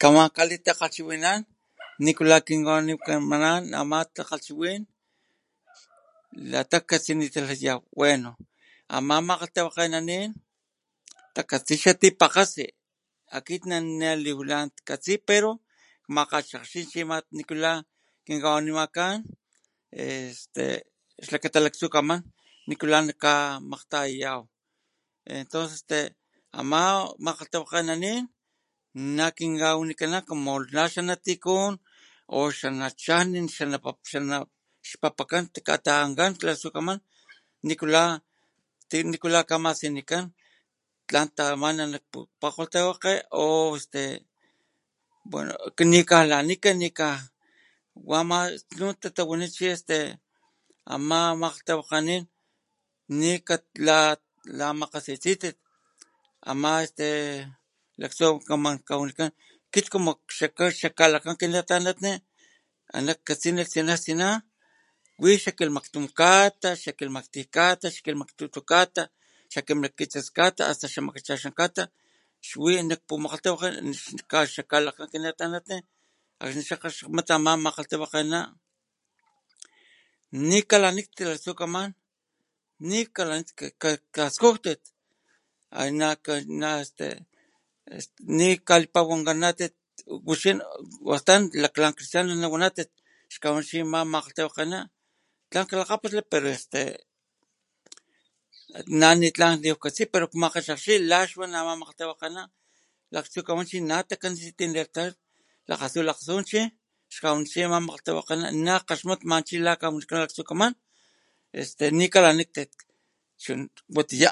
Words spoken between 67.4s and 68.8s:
kata, xa kilhmaktutu